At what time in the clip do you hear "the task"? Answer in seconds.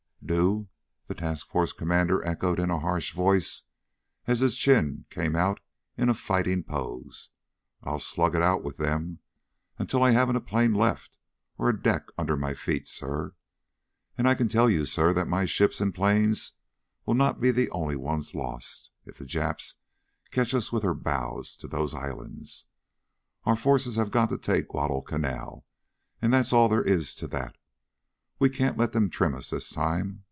1.07-1.49